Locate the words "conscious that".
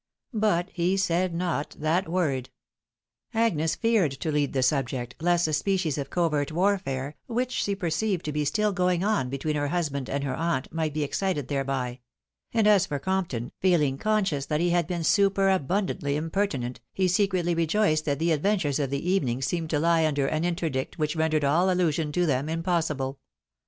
13.99-14.59